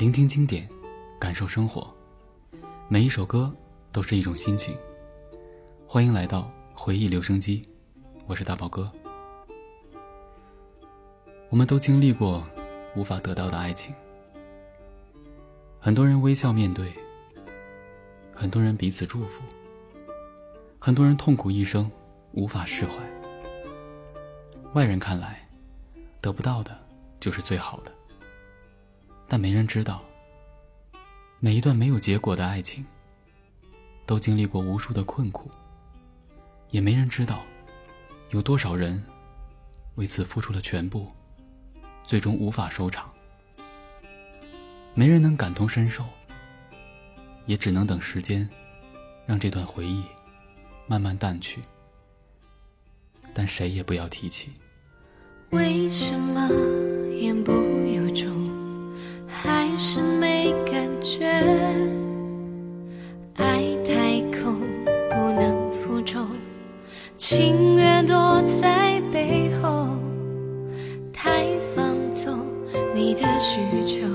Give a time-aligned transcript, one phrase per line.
[0.00, 0.66] 聆听经典，
[1.18, 1.94] 感受生活，
[2.88, 3.54] 每一首歌
[3.92, 4.74] 都是一种心情。
[5.86, 7.68] 欢迎来到回忆留声机，
[8.26, 8.90] 我是大宝哥。
[11.50, 12.42] 我们都经历过
[12.96, 13.94] 无法得到的爱情，
[15.78, 16.90] 很多人微笑面对，
[18.34, 19.42] 很多人彼此祝福，
[20.78, 21.92] 很多人痛苦一生
[22.32, 22.94] 无法释怀。
[24.72, 25.46] 外人看来，
[26.22, 26.74] 得不到的
[27.20, 27.92] 就是最好的。
[29.30, 30.02] 但没人知道，
[31.38, 32.84] 每一段没有结果的爱情，
[34.04, 35.48] 都经历过无数的困苦。
[36.70, 37.44] 也没人知道，
[38.30, 39.00] 有多少人
[39.94, 41.06] 为此付出了全部，
[42.02, 43.08] 最终无法收场。
[44.94, 46.04] 没人能感同身受，
[47.46, 48.48] 也只能等时间，
[49.26, 50.02] 让这段回忆
[50.88, 51.62] 慢慢淡去。
[53.32, 54.50] 但谁也不要提起。
[55.50, 56.48] 为什么
[57.12, 57.99] 言不由？
[59.32, 61.26] 还是没感觉，
[63.36, 64.54] 爱太空
[65.08, 66.26] 不能负重，
[67.16, 69.86] 情愿躲在背后，
[71.12, 72.38] 太放纵
[72.94, 74.06] 你的需求，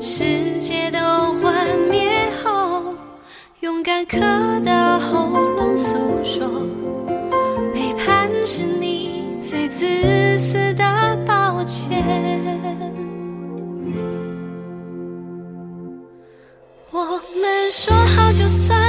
[0.00, 0.98] 世界都
[1.34, 1.52] 幻
[1.90, 2.94] 灭后，
[3.60, 4.18] 勇敢刻
[4.64, 6.48] 到喉咙诉说，
[7.72, 12.59] 背叛是你最自私的抱歉。
[18.32, 18.79] 就算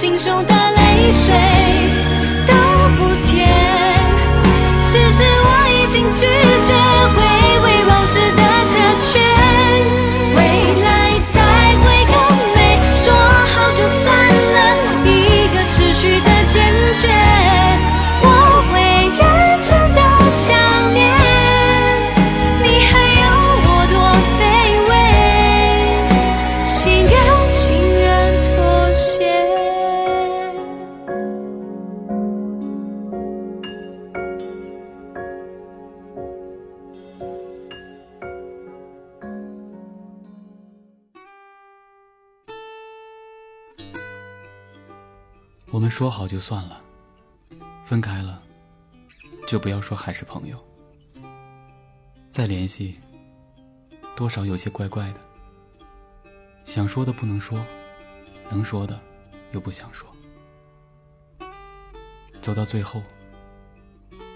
[0.00, 1.57] 心中的泪水。
[45.70, 46.80] 我们说好就算了，
[47.84, 48.42] 分开了
[49.46, 50.58] 就不要说还是朋友。
[52.30, 52.98] 再联系，
[54.16, 55.20] 多少有些怪怪的。
[56.64, 57.62] 想说的不能说，
[58.50, 58.98] 能说的
[59.52, 60.08] 又不想说。
[62.40, 63.02] 走到最后，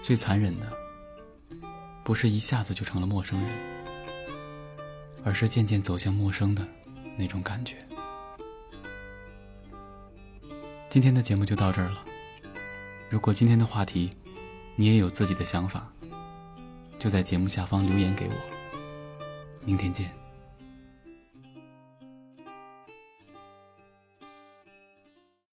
[0.03, 0.69] 最残忍的
[2.03, 3.51] 不是一下子就成了陌生人，
[5.25, 6.63] 而是渐渐走向陌生的
[7.17, 7.77] 那种感觉。
[10.93, 12.05] 今天的节目就到这儿了。
[13.09, 14.11] 如果今天的话题
[14.75, 15.91] 你也有自己的想法，
[16.99, 19.65] 就在节目下方留言给我。
[19.65, 20.22] 明天见。